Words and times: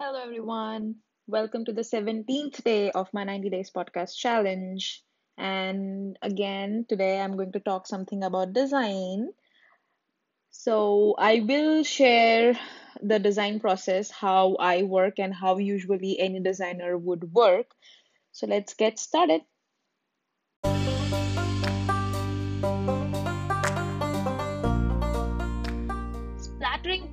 Hello, 0.00 0.18
everyone. 0.22 0.96
Welcome 1.26 1.64
to 1.66 1.72
the 1.72 1.84
17th 1.84 2.64
day 2.64 2.90
of 2.90 3.12
my 3.12 3.24
90 3.24 3.50
days 3.50 3.70
podcast 3.70 4.16
challenge. 4.16 5.02
And 5.36 6.16
again, 6.22 6.86
today 6.88 7.20
I'm 7.20 7.36
going 7.36 7.52
to 7.52 7.60
talk 7.60 7.86
something 7.86 8.22
about 8.24 8.54
design. 8.54 9.28
So, 10.50 11.14
I 11.18 11.40
will 11.40 11.84
share 11.84 12.58
the 13.00 13.18
design 13.18 13.60
process, 13.60 14.10
how 14.10 14.56
I 14.56 14.82
work, 14.82 15.18
and 15.18 15.34
how 15.34 15.56
usually 15.56 16.18
any 16.20 16.40
designer 16.40 16.96
would 16.98 17.32
work. 17.32 17.74
So, 18.32 18.46
let's 18.46 18.74
get 18.74 18.98
started. 18.98 19.42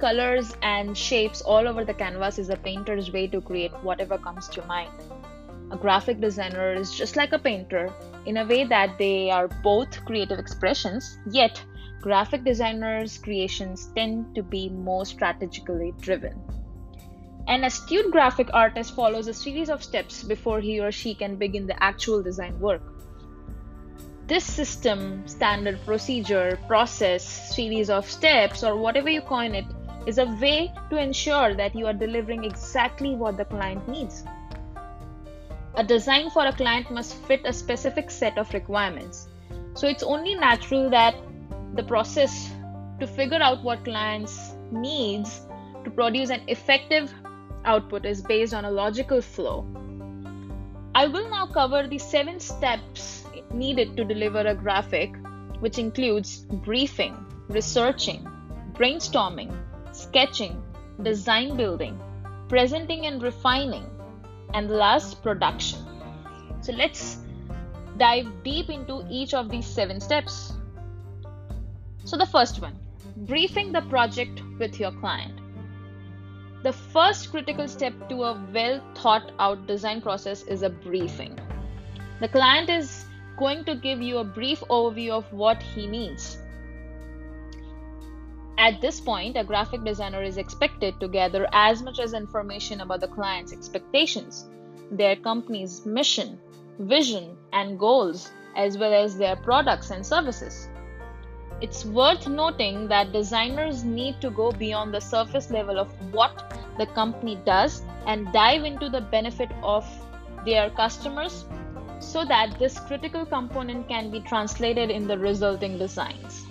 Colors 0.05 0.55
and 0.61 0.95
shapes 0.95 1.41
all 1.41 1.67
over 1.67 1.83
the 1.83 1.93
canvas 2.01 2.38
is 2.38 2.51
a 2.51 2.57
painter's 2.57 3.11
way 3.11 3.25
to 3.25 3.41
create 3.41 3.71
whatever 3.81 4.20
comes 4.20 4.47
to 4.47 4.63
mind. 4.67 4.91
A 5.71 5.77
graphic 5.77 6.21
designer 6.21 6.73
is 6.73 6.93
just 6.93 7.16
like 7.16 7.34
a 7.34 7.39
painter 7.39 7.91
in 8.27 8.38
a 8.38 8.45
way 8.45 8.66
that 8.66 8.99
they 8.99 9.31
are 9.31 9.47
both 9.63 10.05
creative 10.05 10.38
expressions, 10.38 11.17
yet, 11.31 11.59
graphic 12.02 12.44
designers' 12.44 13.17
creations 13.17 13.88
tend 13.95 14.35
to 14.35 14.44
be 14.44 14.70
more 14.70 15.05
strategically 15.05 15.91
driven. 15.99 16.39
An 17.47 17.63
astute 17.63 18.11
graphic 18.11 18.49
artist 18.53 18.94
follows 18.94 19.27
a 19.27 19.33
series 19.33 19.72
of 19.72 19.83
steps 19.83 20.22
before 20.22 20.59
he 20.59 20.80
or 20.80 20.91
she 20.91 21.16
can 21.16 21.35
begin 21.35 21.66
the 21.66 21.83
actual 21.83 22.22
design 22.22 22.59
work. 22.59 22.83
This 24.27 24.44
system, 24.44 25.27
standard 25.27 25.80
procedure, 25.83 26.59
process, 26.67 27.55
series 27.55 27.89
of 27.89 28.09
steps, 28.09 28.63
or 28.63 28.75
whatever 28.75 29.09
you 29.09 29.22
coin 29.22 29.55
it, 29.55 29.66
is 30.05 30.18
a 30.18 30.26
way 30.26 30.72
to 30.90 30.98
ensure 30.98 31.55
that 31.55 31.76
you 31.76 31.88
are 31.88 31.94
delivering 31.94 32.44
exactly 32.44 33.16
what 33.16 33.38
the 33.38 33.45
client 33.45 33.88
needs. 33.88 34.23
A 35.76 35.84
design 35.84 36.30
for 36.30 36.45
a 36.45 36.53
client 36.53 36.89
must 36.92 37.16
fit 37.25 37.42
a 37.45 37.52
specific 37.52 38.09
set 38.09 38.38
of 38.38 38.53
requirements. 38.53 39.28
So 39.73 39.88
it's 39.88 40.03
only 40.03 40.36
natural 40.36 40.89
that 40.92 41.16
the 41.73 41.84
process 41.84 42.52
to 43.00 43.08
figure 43.08 43.42
out 43.42 43.64
what 43.64 43.84
clients 43.84 44.53
needs 44.72 45.42
to 45.84 45.89
produce 45.89 46.30
an 46.30 46.42
effective 46.47 47.14
output 47.66 48.06
is 48.06 48.22
based 48.22 48.53
on 48.53 48.66
a 48.66 48.72
logical 48.72 49.22
flow. 49.22 49.66
I 50.94 51.08
will 51.08 51.30
now 51.30 51.47
cover 51.47 51.88
the 51.88 51.97
seven 51.97 52.40
steps 52.40 53.25
needed 53.52 53.97
to 53.97 54.06
deliver 54.06 54.40
a 54.40 54.56
graphic, 54.56 55.14
which 55.59 55.78
includes 55.78 56.45
briefing, 56.69 57.17
researching, 57.50 58.25
brainstorming, 58.73 59.53
sketching, 59.95 60.61
design 61.01 61.55
building, 61.55 61.99
presenting 62.49 63.05
and 63.05 63.21
refining, 63.21 63.85
and 64.53 64.69
last, 64.69 65.21
production. 65.23 65.79
So 66.61 66.73
let's 66.73 67.19
dive 67.97 68.27
deep 68.43 68.69
into 68.69 69.05
each 69.09 69.33
of 69.33 69.49
these 69.49 69.66
seven 69.66 69.99
steps. 69.99 70.53
So, 72.03 72.17
the 72.17 72.25
first 72.25 72.61
one 72.61 72.77
briefing 73.27 73.71
the 73.71 73.81
project 73.83 74.41
with 74.59 74.79
your 74.79 74.91
client. 74.91 75.39
The 76.63 76.73
first 76.73 77.31
critical 77.31 77.67
step 77.67 77.93
to 78.09 78.23
a 78.23 78.45
well 78.53 78.81
thought 78.95 79.31
out 79.39 79.67
design 79.67 80.01
process 80.01 80.43
is 80.43 80.63
a 80.63 80.69
briefing. 80.69 81.39
The 82.19 82.27
client 82.27 82.69
is 82.69 83.05
going 83.38 83.66
to 83.66 83.75
give 83.75 84.01
you 84.01 84.17
a 84.17 84.23
brief 84.23 84.61
overview 84.69 85.11
of 85.11 85.31
what 85.31 85.61
he 85.61 85.88
needs. 85.88 86.38
At 88.58 88.80
this 88.80 89.02
point, 89.02 89.36
a 89.36 89.44
graphic 89.44 89.84
designer 89.84 90.23
is 90.23 90.38
expected 90.38 91.00
to 91.00 91.09
gather 91.09 91.48
as 91.52 91.81
much 91.81 92.00
as 92.00 92.14
information 92.14 92.81
about 92.81 93.02
the 93.02 93.08
client's 93.08 93.52
expectations, 93.52 94.47
their 94.89 95.17
company's 95.17 95.86
mission, 95.86 96.39
vision, 96.80 97.38
and 97.52 97.78
goals, 97.78 98.31
as 98.56 98.78
well 98.78 98.94
as 98.94 99.17
their 99.17 99.36
products 99.36 99.91
and 99.91 100.06
services. 100.06 100.69
It's 101.62 101.85
worth 101.85 102.28
noting 102.28 102.88
that 102.88 103.12
designers 103.12 103.84
need 103.84 104.22
to 104.22 104.29
go 104.29 104.52
beyond 104.52 104.94
the 104.94 105.02
surface 105.02 105.52
level 105.52 105.78
of 105.78 105.90
what 106.13 106.53
the 106.78 106.85
company 106.88 107.38
does 107.46 107.81
and 108.08 108.31
dive 108.31 108.63
into 108.63 108.90
the 108.90 109.02
benefit 109.02 109.50
of 109.63 109.85
their 110.46 110.69
customers 110.69 111.46
so 112.00 112.24
that 112.25 112.58
this 112.59 112.79
critical 112.79 113.25
component 113.25 113.88
can 113.88 114.12
be 114.12 114.19
translated 114.22 114.90
in 114.90 115.08
the 115.08 115.18
resulting 115.18 115.78
designs. 115.78 116.44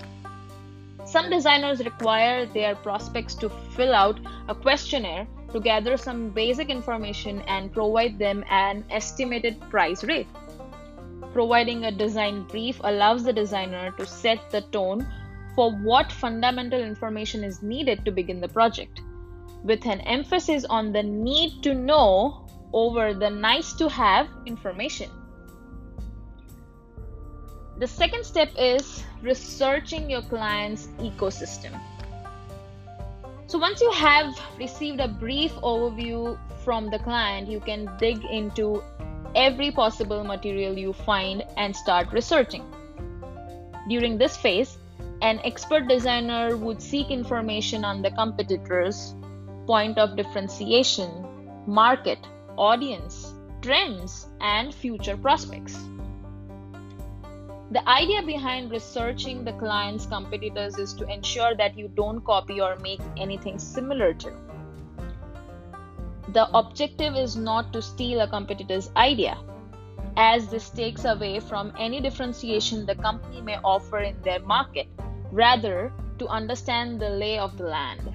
Some 1.15 1.31
designers 1.31 1.79
require 1.85 2.45
their 2.45 2.75
prospects 2.75 3.37
to 3.37 3.49
fill 3.49 3.95
out 3.95 4.19
a 4.49 4.55
questionnaire 4.55 5.29
to 5.53 5.61
gather 5.61 5.97
some 5.97 6.31
basic 6.31 6.71
information 6.71 7.41
and 7.43 7.73
provide 7.73 8.19
them 8.19 8.45
an 8.51 8.85
estimated 8.91 9.61
price 9.71 10.03
rate. 10.03 10.27
Providing 11.33 11.85
a 11.85 11.93
design 11.93 12.43
brief 12.49 12.81
allows 12.83 13.23
the 13.23 13.33
designer 13.33 13.93
to 13.93 14.05
set 14.05 14.51
the 14.51 14.63
tone 14.73 15.07
for 15.55 15.71
what 15.71 16.11
fundamental 16.11 16.81
information 16.81 17.45
is 17.45 17.63
needed 17.63 18.05
to 18.05 18.11
begin 18.11 18.41
the 18.41 18.49
project, 18.49 19.01
with 19.63 19.87
an 19.87 20.01
emphasis 20.01 20.65
on 20.65 20.91
the 20.91 21.05
need 21.05 21.63
to 21.63 21.77
know 21.77 22.45
over 22.73 23.15
the 23.15 23.31
nice 23.31 23.73
to 23.75 23.89
have 23.89 24.27
information. 24.47 25.09
The 27.77 27.89
second 27.89 28.25
step 28.25 28.51
is 28.57 29.03
researching 29.21 30.09
your 30.09 30.23
client's 30.23 30.87
ecosystem. 30.99 31.73
So, 33.49 33.59
once 33.59 33.81
you 33.81 33.91
have 33.91 34.39
received 34.59 35.01
a 35.01 35.09
brief 35.09 35.53
overview 35.57 36.39
from 36.65 36.89
the 36.89 37.01
client, 37.01 37.49
you 37.49 37.59
can 37.59 37.91
dig 37.99 38.25
into 38.27 38.83
every 39.35 39.73
possible 39.73 40.23
material 40.23 40.79
you 40.79 40.93
find 40.93 41.45
and 41.57 41.75
start 41.75 42.13
researching. 42.13 42.65
During 43.89 44.19
this 44.19 44.37
phase, 44.37 44.79
an 45.21 45.41
expert 45.45 45.89
designer 45.89 46.57
would 46.57 46.81
seek 46.81 47.11
information 47.11 47.85
on 47.85 48.03
the 48.03 48.13
competitors, 48.13 49.15
point 49.67 49.99
of 49.99 50.17
differentiation, 50.17 51.11
market, 51.67 52.19
audience, 52.57 53.35
trends, 53.63 54.29
and 54.41 54.73
future 54.73 55.17
prospects. 55.17 55.77
The 57.75 57.89
idea 57.89 58.23
behind 58.23 58.71
researching 58.71 59.45
the 59.45 59.53
client's 59.55 60.07
competitors 60.07 60.79
is 60.79 60.95
to 60.95 61.13
ensure 61.13 61.57
that 61.57 61.77
you 61.77 61.89
don't 61.89 62.25
copy 62.25 62.61
or 62.61 62.77
make 62.77 63.01
anything 63.17 63.59
similar 63.59 64.15
to. 64.15 64.33
The 66.29 66.49
objective 66.57 67.17
is 67.17 67.35
not 67.35 67.73
to 67.73 67.83
steal 67.83 68.21
a 68.21 68.29
competitor's 68.29 68.93
idea, 68.97 69.37
as 70.17 70.47
this 70.47 70.71
takes 70.71 71.05
away 71.05 71.41
from 71.41 71.73
any 71.77 72.01
differentiation 72.01 72.87
the 72.87 72.95
company 72.95 73.41
may 73.41 73.59
offer 73.65 73.99
in 73.99 74.23
their 74.23 74.39
market, 74.39 74.87
rather, 75.33 75.93
to 76.21 76.29
understand 76.29 77.01
the 77.01 77.11
lay 77.11 77.41
of 77.41 77.59
the 77.59 77.65
land. 77.65 78.09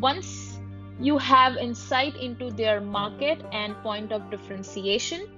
Once 0.00 0.58
you 0.98 1.18
have 1.18 1.58
insight 1.58 2.16
into 2.16 2.50
their 2.50 2.80
market 2.80 3.44
and 3.52 3.76
point 3.82 4.10
of 4.10 4.30
differentiation, 4.30 5.28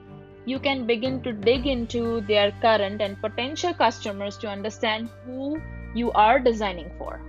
you 0.46 0.58
can 0.58 0.86
begin 0.86 1.22
to 1.22 1.32
dig 1.32 1.66
into 1.66 2.20
their 2.22 2.52
current 2.62 3.00
and 3.00 3.20
potential 3.20 3.74
customers 3.74 4.36
to 4.38 4.48
understand 4.48 5.10
who 5.24 5.60
you 5.94 6.10
are 6.12 6.38
designing 6.38 6.90
for. 6.98 7.20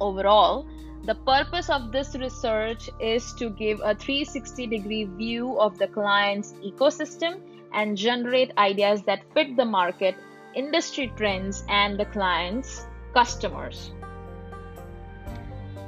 Overall, 0.00 0.66
the 1.04 1.14
purpose 1.14 1.68
of 1.68 1.90
this 1.90 2.14
research 2.14 2.88
is 3.00 3.32
to 3.34 3.50
give 3.50 3.80
a 3.82 3.94
360 3.94 4.66
degree 4.66 5.04
view 5.04 5.58
of 5.58 5.78
the 5.78 5.88
client's 5.88 6.52
ecosystem 6.64 7.40
and 7.72 7.96
generate 7.96 8.56
ideas 8.58 9.02
that 9.02 9.24
fit 9.34 9.56
the 9.56 9.64
market, 9.64 10.14
industry 10.54 11.12
trends, 11.16 11.64
and 11.68 11.98
the 11.98 12.04
client's 12.06 12.86
customers. 13.14 13.92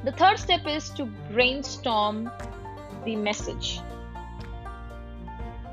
The 0.05 0.13
third 0.13 0.39
step 0.39 0.67
is 0.67 0.91
to 0.91 1.07
brainstorm 1.31 2.31
the 3.05 3.17
message. 3.17 3.81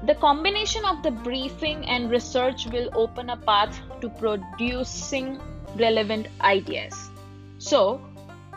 The 0.03 0.15
combination 0.15 0.83
of 0.83 1.03
the 1.03 1.12
briefing 1.12 1.86
and 1.86 2.09
research 2.09 2.65
will 2.65 2.89
open 2.95 3.30
a 3.30 3.38
path 3.38 3.80
to 4.01 4.09
producing 4.09 5.39
relevant 5.77 6.27
ideas. 6.42 7.12
So, 7.59 8.01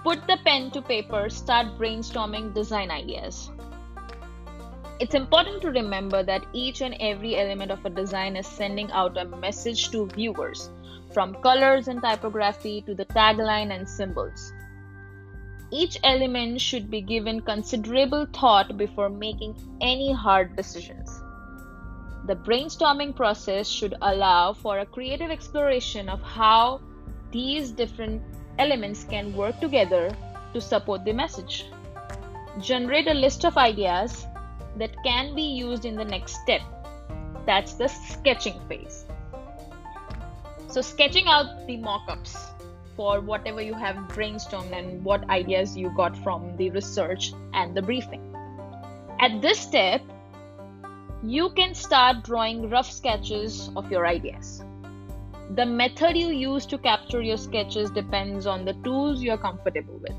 put 0.03 0.27
the 0.27 0.39
pen 0.43 0.71
to 0.71 0.81
paper, 0.81 1.29
start 1.29 1.79
brainstorming 1.79 2.55
design 2.55 2.91
ideas. 2.91 3.51
It's 5.01 5.15
important 5.15 5.61
to 5.63 5.71
remember 5.71 6.23
that 6.23 6.47
each 6.55 6.81
and 6.81 6.97
every 6.99 7.37
element 7.37 7.71
of 7.71 7.85
a 7.85 7.91
design 7.91 8.37
is 8.37 8.47
sending 8.47 8.91
out 8.93 9.19
a 9.19 9.27
message 9.27 9.91
to 9.91 10.07
viewers, 10.07 10.71
from 11.13 11.35
colors 11.43 11.89
and 11.89 12.01
typography 12.01 12.81
to 12.87 12.95
the 12.95 13.05
tagline 13.05 13.71
and 13.71 13.87
symbols. 13.87 14.55
Each 15.71 15.99
element 16.05 16.63
should 16.63 16.91
be 16.91 17.03
given 17.03 17.43
considerable 17.43 18.27
thought 18.33 18.79
before 18.79 19.11
making 19.11 19.57
any 19.83 20.11
hard 20.11 20.57
decisions. 20.57 21.24
The 22.27 22.37
brainstorming 22.37 23.15
process 23.15 23.69
should 23.69 23.95
allow 24.01 24.55
for 24.55 24.79
a 24.79 24.87
creative 24.87 25.31
exploration 25.31 26.09
of 26.09 26.23
how 26.23 26.81
these 27.31 27.71
different 27.71 28.23
elements 28.59 29.05
can 29.05 29.35
work 29.37 29.61
together 29.61 30.11
to 30.55 30.61
support 30.61 31.05
the 31.05 31.13
message. 31.13 31.67
generate 32.61 33.09
a 33.09 33.15
list 33.15 33.45
of 33.45 33.59
ideas 33.59 34.27
that 34.77 34.95
can 35.05 35.35
be 35.35 35.43
used 35.43 35.85
in 35.85 35.97
the 35.97 36.05
next 36.05 36.37
step. 36.43 36.61
That's 37.47 37.75
the 37.75 37.89
sketching 37.89 38.61
phase. 38.69 39.05
So, 40.69 40.81
sketching 40.81 41.27
out 41.27 41.67
the 41.67 41.77
mock 41.79 42.09
ups 42.09 42.37
for 42.97 43.21
whatever 43.21 43.61
you 43.61 43.75
have 43.75 43.97
brainstormed 44.15 44.73
and 44.73 45.05
what 45.05 45.29
ideas 45.29 45.77
you 45.77 45.91
got 45.97 46.17
from 46.17 46.57
the 46.57 46.71
research 46.71 47.33
and 47.53 47.75
the 47.75 47.83
briefing. 47.83 48.23
At 49.19 49.43
this 49.43 49.59
step, 49.59 50.01
you 51.27 51.49
can 51.51 51.75
start 51.75 52.23
drawing 52.23 52.69
rough 52.69 52.91
sketches 52.91 53.71
of 53.77 53.91
your 53.91 54.07
ideas. 54.07 54.63
The 55.55 55.65
method 55.65 56.17
you 56.17 56.29
use 56.29 56.67
to 56.67 56.77
capture 56.77 57.23
your 57.23 57.39
sketches 57.39 57.91
depends 57.91 58.47
on 58.47 58.65
the 58.65 58.75
tools 58.85 59.23
you 59.23 59.31
are 59.33 59.39
comfortable 59.39 59.99
with. 59.99 60.15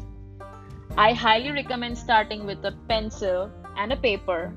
I 0.98 1.14
highly 1.14 1.52
recommend 1.52 1.98
starting 1.98 2.46
with 2.46 2.64
a 2.66 2.72
pencil 2.88 3.52
and 3.78 3.94
a 3.94 3.98
paper 3.98 4.56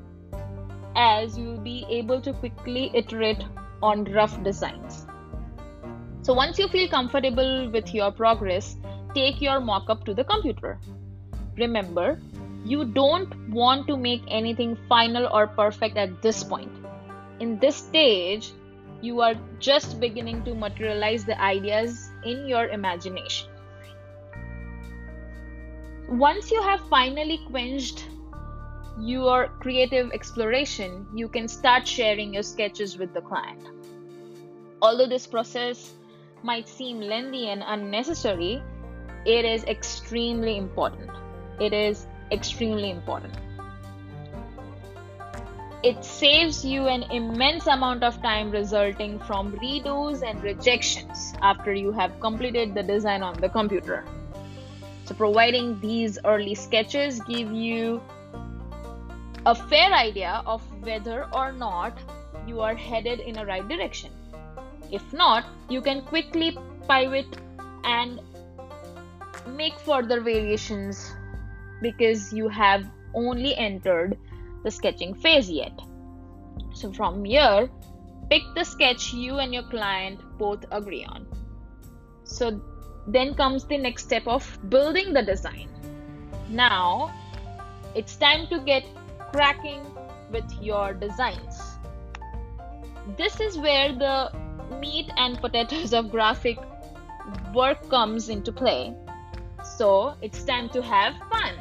as 0.97 1.37
you'll 1.37 1.61
be 1.61 1.85
able 1.91 2.21
to 2.23 2.33
quickly 2.33 2.91
iterate 2.95 3.45
on 3.83 4.05
rough 4.05 4.43
designs. 4.43 5.07
So 6.23 6.33
once 6.33 6.59
you 6.59 6.69
feel 6.69 6.89
comfortable 6.89 7.71
with 7.71 7.93
your 7.93 8.11
progress, 8.11 8.77
take 9.15 9.43
your 9.43 9.61
mockup 9.61 10.05
to 10.05 10.15
the 10.15 10.25
computer. 10.25 10.79
Remember, 11.57 12.21
you 12.69 12.85
don't 12.85 13.35
want 13.49 13.87
to 13.87 13.97
make 13.97 14.23
anything 14.29 14.77
final 14.89 15.27
or 15.33 15.47
perfect 15.47 15.97
at 15.97 16.21
this 16.21 16.45
point. 16.45 16.71
In 17.41 17.59
this 17.59 17.77
stage, 17.77 18.53
you 19.01 19.21
are 19.23 19.35
just 19.59 19.99
beginning 20.01 20.45
to 20.45 20.55
materialize 20.55 21.25
the 21.25 21.41
ideas 21.41 22.11
in 22.25 22.47
your 22.47 22.69
imagination. 22.69 23.49
Once 26.11 26.51
you 26.51 26.61
have 26.63 26.81
finally 26.91 27.41
quenched 27.49 28.07
your 29.01 29.49
creative 29.61 30.11
exploration, 30.13 31.07
you 31.15 31.29
can 31.29 31.49
start 31.49 31.89
sharing 31.89 32.35
your 32.35 32.43
sketches 32.43 32.99
with 32.99 33.15
the 33.15 33.23
client. 33.23 33.69
Although 34.83 35.07
this 35.07 35.27
process 35.27 35.95
might 36.43 36.69
seem 36.69 37.01
lengthy 37.01 37.49
and 37.49 37.63
unnecessary, 37.67 38.63
it 39.25 39.45
is 39.45 39.65
extremely 39.65 40.59
important. 40.59 41.11
It 41.61 41.73
is 41.73 42.07
extremely 42.31 42.91
important. 42.91 43.35
It 45.83 46.05
saves 46.05 46.65
you 46.65 46.89
an 46.89 47.05
immense 47.05 47.69
amount 47.69 48.03
of 48.03 48.21
time 48.21 48.51
resulting 48.51 49.21
from 49.21 49.53
redos 49.53 50.29
and 50.29 50.43
rejections 50.43 51.35
after 51.41 51.73
you 51.73 51.93
have 51.93 52.19
completed 52.19 52.75
the 52.75 52.83
design 52.83 53.23
on 53.23 53.35
the 53.35 53.49
computer. 53.49 54.05
So, 55.05 55.15
providing 55.15 55.79
these 55.81 56.19
early 56.25 56.55
sketches 56.55 57.21
give 57.29 57.53
you 57.53 58.03
a 59.47 59.55
fair 59.55 59.93
idea 59.93 60.43
of 60.47 60.61
whether 60.83 61.27
or 61.33 61.53
not 61.53 61.97
you 62.47 62.61
are 62.61 62.75
headed 62.75 63.21
in 63.21 63.39
a 63.39 63.47
right 63.47 63.67
direction. 63.69 64.11
If 64.91 65.13
not, 65.13 65.45
you 65.69 65.81
can 65.81 66.03
quickly 66.03 66.59
pivot 66.89 67.39
and 67.85 68.21
make 69.47 69.79
further 69.79 70.21
variations 70.21 71.15
because 71.83 72.33
you 72.33 72.49
have 72.49 72.85
only 73.15 73.57
entered 73.57 74.17
the 74.65 74.71
sketching 74.71 75.15
phase 75.15 75.51
yet. 75.51 75.73
So 76.75 76.93
from 76.93 77.25
here, 77.25 77.69
pick 78.31 78.43
the 78.55 78.65
sketch 78.65 79.13
you 79.13 79.39
and 79.39 79.55
your 79.55 79.65
client 79.65 80.21
both 80.39 80.65
agree 80.71 81.05
on. 81.05 81.27
So 82.25 82.61
then 83.07 83.35
comes 83.35 83.65
the 83.65 83.79
next 83.79 84.05
step 84.05 84.27
of 84.27 84.59
building 84.69 85.13
the 85.13 85.23
design. 85.23 85.69
Now 86.51 87.13
it's 87.95 88.17
time 88.17 88.47
to 88.49 88.61
get 88.61 88.85
cracking 89.33 89.81
with 90.31 90.45
your 90.61 90.93
designs. 90.93 91.79
This 93.17 93.41
is 93.41 93.57
where 93.57 93.93
the 93.93 94.31
meat 94.81 95.11
and 95.17 95.41
potatoes 95.41 95.95
of 95.95 96.11
graphic 96.11 96.59
work 97.55 97.89
comes 97.89 98.29
into 98.29 98.53
play. 98.53 98.95
So 99.65 100.15
it's 100.21 100.45
time 100.45 100.69
to 100.71 100.83
have 100.83 101.15
fun. 101.31 101.55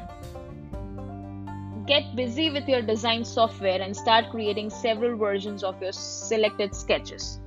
Get 1.88 2.18
busy 2.18 2.50
with 2.50 2.68
your 2.68 2.81
design 2.81 3.24
software 3.24 3.81
and 3.81 3.95
start 3.95 4.30
creating 4.30 4.69
several 4.69 5.18
versions 5.18 5.63
of 5.63 5.81
your 5.81 5.94
selected 5.94 6.75
sketches. 6.75 7.39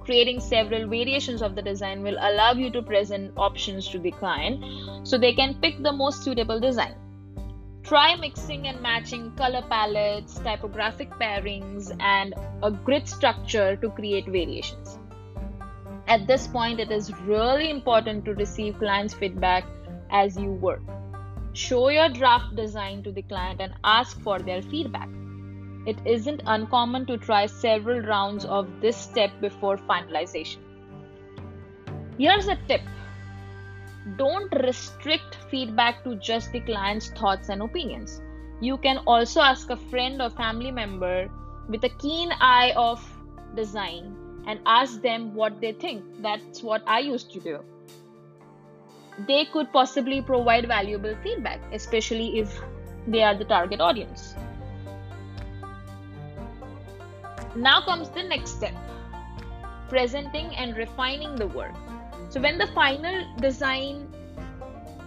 Creating 0.00 0.40
several 0.40 0.88
variations 0.88 1.42
of 1.42 1.54
the 1.54 1.60
design 1.60 2.02
will 2.02 2.16
allow 2.18 2.52
you 2.52 2.70
to 2.70 2.80
present 2.80 3.30
options 3.36 3.86
to 3.90 3.98
the 3.98 4.10
client 4.12 5.06
so 5.06 5.18
they 5.18 5.34
can 5.34 5.54
pick 5.60 5.82
the 5.82 5.92
most 5.92 6.24
suitable 6.24 6.60
design. 6.60 6.94
Try 7.82 8.16
mixing 8.16 8.68
and 8.68 8.80
matching 8.80 9.32
color 9.32 9.62
palettes, 9.68 10.38
typographic 10.38 11.10
pairings, 11.20 11.94
and 12.00 12.32
a 12.62 12.70
grid 12.70 13.06
structure 13.06 13.76
to 13.76 13.90
create 13.90 14.24
variations. 14.24 14.98
At 16.08 16.26
this 16.26 16.46
point, 16.46 16.80
it 16.80 16.90
is 16.90 17.12
really 17.26 17.68
important 17.68 18.24
to 18.24 18.34
receive 18.34 18.78
clients' 18.78 19.12
feedback 19.12 19.66
as 20.10 20.38
you 20.38 20.52
work. 20.52 20.80
Show 21.54 21.90
your 21.90 22.08
draft 22.08 22.56
design 22.56 23.02
to 23.02 23.12
the 23.12 23.22
client 23.22 23.60
and 23.60 23.74
ask 23.84 24.18
for 24.22 24.38
their 24.38 24.62
feedback. 24.62 25.08
It 25.86 25.98
isn't 26.06 26.42
uncommon 26.46 27.06
to 27.06 27.18
try 27.18 27.46
several 27.46 28.00
rounds 28.00 28.44
of 28.44 28.80
this 28.80 28.96
step 28.96 29.30
before 29.40 29.76
finalization. 29.76 30.58
Here's 32.18 32.48
a 32.48 32.56
tip 32.68 32.80
don't 34.16 34.52
restrict 34.64 35.36
feedback 35.50 36.02
to 36.04 36.16
just 36.16 36.50
the 36.52 36.60
client's 36.60 37.10
thoughts 37.10 37.48
and 37.50 37.62
opinions. 37.62 38.20
You 38.60 38.76
can 38.78 38.98
also 39.06 39.40
ask 39.40 39.70
a 39.70 39.76
friend 39.76 40.20
or 40.20 40.30
family 40.30 40.70
member 40.70 41.30
with 41.68 41.84
a 41.84 41.88
keen 41.88 42.32
eye 42.40 42.72
of 42.76 43.00
design 43.54 44.16
and 44.46 44.60
ask 44.66 45.00
them 45.02 45.34
what 45.34 45.60
they 45.60 45.72
think. 45.72 46.04
That's 46.20 46.62
what 46.62 46.82
I 46.86 47.00
used 47.00 47.32
to 47.32 47.40
do. 47.40 47.60
They 49.18 49.44
could 49.46 49.72
possibly 49.72 50.22
provide 50.22 50.66
valuable 50.66 51.14
feedback, 51.22 51.60
especially 51.72 52.38
if 52.38 52.60
they 53.06 53.22
are 53.22 53.34
the 53.34 53.44
target 53.44 53.80
audience. 53.80 54.34
Now 57.54 57.82
comes 57.82 58.08
the 58.08 58.22
next 58.22 58.56
step 58.56 58.74
presenting 59.88 60.56
and 60.56 60.74
refining 60.74 61.36
the 61.36 61.46
work. 61.48 61.74
So 62.30 62.40
when 62.40 62.56
the 62.56 62.66
final 62.68 63.26
design 63.36 64.08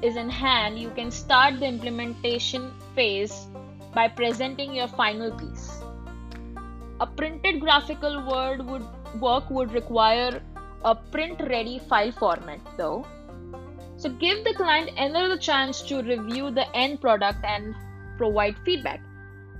is 0.03 0.15
in 0.15 0.29
hand, 0.29 0.77
you 0.77 0.91
can 0.91 1.09
start 1.09 1.59
the 1.59 1.65
implementation 1.65 2.71
phase 2.93 3.47
by 3.95 4.07
presenting 4.07 4.75
your 4.75 4.88
final 4.89 5.31
piece. 5.31 5.81
A 7.00 7.07
printed 7.07 7.59
graphical 7.59 8.21
word 8.29 8.63
would 8.67 8.85
work 9.19 9.50
would 9.50 9.71
require 9.71 10.41
a 10.83 10.93
print 10.93 11.41
ready 11.50 11.79
file 11.79 12.12
format 12.12 12.59
though. 12.77 13.05
So 14.05 14.12
give 14.12 14.43
the 14.43 14.53
client 14.53 14.91
another 15.00 15.35
chance 15.35 15.81
to 15.89 16.03
review 16.03 16.51
the 16.51 16.69
end 16.77 17.01
product 17.01 17.43
and 17.43 17.74
provide 18.19 18.55
feedback. 18.63 19.01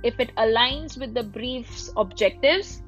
If 0.04 0.20
it 0.20 0.30
aligns 0.36 0.96
with 0.96 1.14
the 1.14 1.24
brief's 1.24 1.90
objectives, 1.96 2.80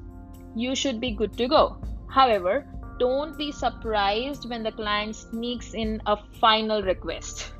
you 0.55 0.73
should 0.73 1.01
be 1.01 1.11
good 1.11 1.37
to 1.37 1.49
go. 1.49 1.75
However, 2.09 2.65
don't 2.97 3.37
be 3.37 3.51
surprised 3.51 4.49
when 4.49 4.63
the 4.63 4.71
client 4.71 5.17
sneaks 5.17 5.73
in 5.73 6.01
a 6.05 6.15
final 6.39 6.81
request. 6.81 7.51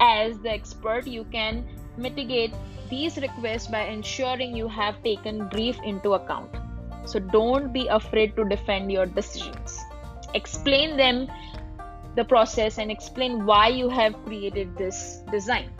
As 0.00 0.38
the 0.38 0.50
expert, 0.50 1.06
you 1.06 1.24
can 1.24 1.68
mitigate 1.98 2.54
these 2.88 3.18
requests 3.18 3.66
by 3.66 3.82
ensuring 3.88 4.56
you 4.56 4.68
have 4.68 5.02
taken 5.02 5.48
brief 5.48 5.78
into 5.84 6.14
account. 6.14 6.56
So 7.04 7.18
don't 7.18 7.74
be 7.74 7.88
afraid 7.88 8.36
to 8.36 8.48
defend 8.48 8.90
your 8.90 9.04
decisions. 9.04 9.78
Explain 10.32 10.96
them 10.96 11.28
the 12.18 12.24
process 12.24 12.78
and 12.78 12.90
explain 12.90 13.46
why 13.46 13.68
you 13.68 13.88
have 13.88 14.14
created 14.24 14.76
this 14.76 15.22
design. 15.30 15.70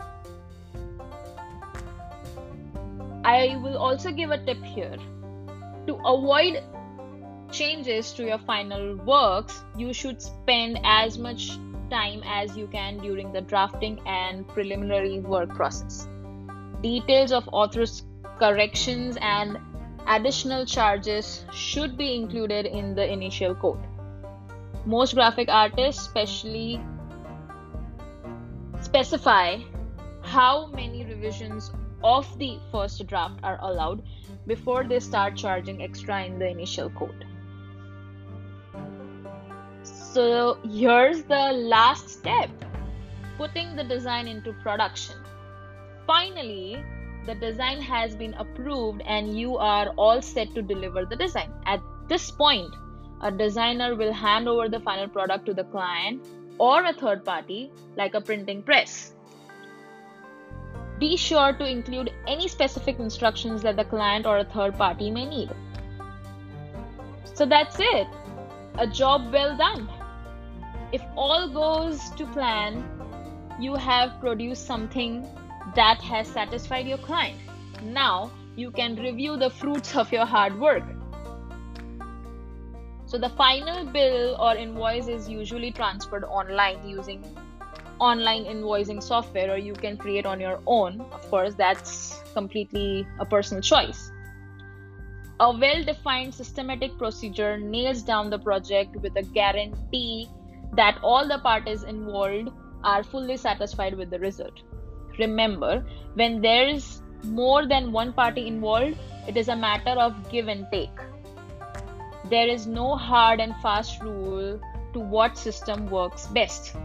I 3.25 3.57
will 3.61 3.77
also 3.77 4.11
give 4.11 4.31
a 4.31 4.37
tip 4.45 4.63
here. 4.63 4.95
To 5.87 5.95
avoid 5.95 6.63
changes 7.51 8.13
to 8.13 8.23
your 8.23 8.37
final 8.37 8.95
works, 9.09 9.61
you 9.75 9.91
should 9.91 10.21
spend 10.21 10.79
as 10.85 11.17
much 11.17 11.49
time 11.89 12.23
as 12.23 12.55
you 12.55 12.67
can 12.67 12.99
during 12.99 13.33
the 13.33 13.41
drafting 13.41 13.99
and 14.07 14.47
preliminary 14.47 15.19
work 15.19 15.53
process. 15.55 16.07
Details 16.81 17.33
of 17.33 17.49
author's 17.51 18.03
corrections 18.39 19.17
and 19.19 19.57
additional 20.07 20.65
charges 20.65 21.43
should 21.51 21.97
be 21.97 22.15
included 22.15 22.65
in 22.65 22.95
the 22.95 23.11
initial 23.11 23.53
code. 23.55 23.88
Most 24.85 25.13
graphic 25.13 25.49
artists 25.49 26.01
especially 26.01 26.81
specify 28.81 29.57
how 30.21 30.67
many 30.67 31.05
revisions 31.05 31.71
of 32.03 32.37
the 32.39 32.59
first 32.71 33.05
draft 33.07 33.39
are 33.43 33.57
allowed 33.61 34.03
before 34.47 34.83
they 34.83 34.99
start 34.99 35.35
charging 35.35 35.81
extra 35.81 36.23
in 36.23 36.39
the 36.39 36.47
initial 36.47 36.89
code. 36.91 37.25
So 39.83 40.59
here's 40.63 41.23
the 41.23 41.51
last 41.53 42.09
step 42.09 42.49
putting 43.37 43.75
the 43.75 43.83
design 43.83 44.27
into 44.27 44.53
production. 44.53 45.15
finally 46.07 46.83
the 47.25 47.35
design 47.35 47.81
has 47.81 48.15
been 48.15 48.33
approved 48.35 49.01
and 49.05 49.37
you 49.39 49.57
are 49.57 49.89
all 49.97 50.21
set 50.21 50.53
to 50.55 50.61
deliver 50.61 51.05
the 51.05 51.15
design. 51.15 51.53
At 51.65 51.81
this 52.07 52.31
point, 52.31 52.73
a 53.21 53.31
designer 53.31 53.95
will 53.95 54.13
hand 54.13 54.47
over 54.47 54.69
the 54.69 54.79
final 54.79 55.07
product 55.07 55.45
to 55.45 55.53
the 55.53 55.63
client 55.65 56.25
or 56.57 56.83
a 56.85 56.93
third 56.93 57.25
party, 57.25 57.71
like 57.95 58.13
a 58.13 58.21
printing 58.21 58.63
press. 58.63 59.13
Be 60.99 61.15
sure 61.15 61.53
to 61.53 61.65
include 61.65 62.11
any 62.27 62.47
specific 62.47 62.99
instructions 62.99 63.61
that 63.61 63.77
the 63.77 63.85
client 63.85 64.25
or 64.25 64.39
a 64.39 64.43
third 64.43 64.77
party 64.77 65.09
may 65.09 65.25
need. 65.25 65.49
So 67.33 67.45
that's 67.45 67.77
it. 67.79 68.07
A 68.77 68.87
job 68.87 69.31
well 69.31 69.57
done. 69.57 69.89
If 70.91 71.01
all 71.15 71.47
goes 71.47 72.09
to 72.11 72.25
plan, 72.27 72.83
you 73.59 73.75
have 73.75 74.19
produced 74.19 74.65
something 74.65 75.25
that 75.75 76.01
has 76.01 76.27
satisfied 76.27 76.87
your 76.87 76.97
client. 76.97 77.37
Now 77.83 78.31
you 78.55 78.71
can 78.71 78.95
review 78.95 79.37
the 79.37 79.49
fruits 79.49 79.95
of 79.95 80.11
your 80.11 80.25
hard 80.25 80.59
work. 80.59 80.83
So 83.09 83.17
the 83.17 83.29
final 83.29 83.85
bill 83.85 84.35
or 84.39 84.55
invoice 84.55 85.07
is 85.07 85.27
usually 85.27 85.71
transferred 85.71 86.23
online 86.25 86.87
using 86.87 87.23
online 87.99 88.45
invoicing 88.45 89.01
software 89.01 89.49
or 89.51 89.57
you 89.57 89.73
can 89.73 89.97
create 89.97 90.27
on 90.27 90.39
your 90.39 90.61
own. 90.67 91.01
Of 91.11 91.27
course, 91.31 91.55
that's 91.55 92.21
completely 92.35 93.07
a 93.19 93.25
personal 93.25 93.63
choice. 93.63 94.11
A 95.39 95.51
well 95.57 95.83
defined 95.83 96.35
systematic 96.35 96.99
procedure 96.99 97.57
nails 97.57 98.03
down 98.03 98.29
the 98.29 98.37
project 98.37 98.95
with 98.97 99.17
a 99.17 99.23
guarantee 99.23 100.29
that 100.73 100.99
all 101.01 101.27
the 101.27 101.39
parties 101.39 101.81
involved 101.81 102.51
are 102.83 103.03
fully 103.03 103.37
satisfied 103.37 103.97
with 103.97 104.11
the 104.11 104.19
result. 104.19 104.61
Remember, 105.17 105.83
when 106.13 106.41
there 106.41 106.67
is 106.67 107.01
more 107.23 107.67
than 107.67 107.91
one 107.91 108.13
party 108.13 108.45
involved, 108.45 108.95
it 109.27 109.35
is 109.35 109.47
a 109.47 109.55
matter 109.55 109.99
of 109.99 110.29
give 110.29 110.47
and 110.47 110.67
take. 110.71 111.08
There 112.25 112.47
is 112.47 112.67
no 112.67 112.95
hard 112.95 113.39
and 113.39 113.55
fast 113.61 114.01
rule 114.01 114.59
to 114.93 114.99
what 114.99 115.37
system 115.37 115.89
works 115.89 116.27
best. 116.27 116.75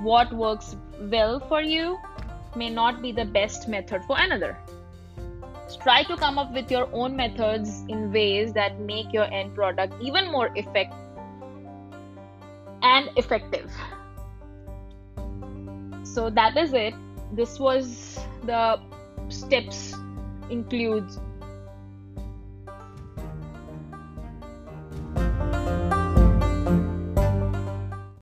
What 0.00 0.32
works 0.32 0.76
well 1.10 1.40
for 1.40 1.60
you 1.60 1.98
may 2.54 2.70
not 2.70 3.02
be 3.02 3.12
the 3.12 3.24
best 3.24 3.68
method 3.68 4.02
for 4.06 4.16
another. 4.18 4.56
Try 5.82 6.02
to 6.04 6.16
come 6.16 6.38
up 6.38 6.52
with 6.52 6.70
your 6.70 6.88
own 6.92 7.16
methods 7.16 7.82
in 7.88 8.12
ways 8.12 8.52
that 8.52 8.78
make 8.78 9.12
your 9.12 9.24
end 9.32 9.54
product 9.54 9.94
even 10.00 10.30
more 10.30 10.50
effective 10.54 10.98
and 12.82 13.10
effective. 13.16 13.72
So 16.02 16.28
that 16.30 16.56
is 16.56 16.72
it. 16.74 16.94
This 17.32 17.58
was 17.58 18.18
the 18.44 18.78
steps 19.28 19.94
includes 20.50 21.18